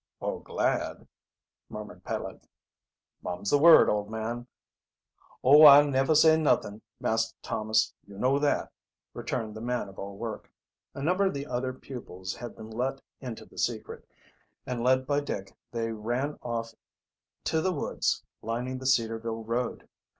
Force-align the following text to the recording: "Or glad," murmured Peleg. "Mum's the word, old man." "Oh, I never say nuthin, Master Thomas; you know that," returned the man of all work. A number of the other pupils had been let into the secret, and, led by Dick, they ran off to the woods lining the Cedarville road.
"Or 0.19 0.41
glad," 0.41 1.07
murmured 1.69 2.03
Peleg. 2.03 2.49
"Mum's 3.21 3.51
the 3.51 3.59
word, 3.59 3.87
old 3.87 4.09
man." 4.09 4.47
"Oh, 5.43 5.63
I 5.67 5.83
never 5.85 6.15
say 6.15 6.37
nuthin, 6.37 6.81
Master 6.99 7.37
Thomas; 7.43 7.93
you 8.07 8.17
know 8.17 8.39
that," 8.39 8.71
returned 9.13 9.53
the 9.55 9.61
man 9.61 9.87
of 9.89 9.99
all 9.99 10.17
work. 10.17 10.51
A 10.95 11.03
number 11.03 11.27
of 11.27 11.35
the 11.35 11.45
other 11.45 11.71
pupils 11.71 12.33
had 12.33 12.55
been 12.55 12.71
let 12.71 12.99
into 13.19 13.45
the 13.45 13.59
secret, 13.59 14.03
and, 14.65 14.83
led 14.83 15.05
by 15.05 15.19
Dick, 15.19 15.55
they 15.71 15.91
ran 15.91 16.39
off 16.41 16.73
to 17.43 17.61
the 17.61 17.71
woods 17.71 18.23
lining 18.41 18.79
the 18.79 18.87
Cedarville 18.87 19.43
road. 19.43 19.87